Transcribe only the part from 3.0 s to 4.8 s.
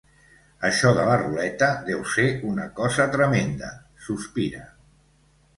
tremenda —sospira—.